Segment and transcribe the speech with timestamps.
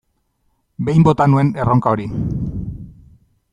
[0.87, 2.09] Behin bota nuen erronka hori.